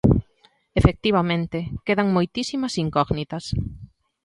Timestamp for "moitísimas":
2.15-2.73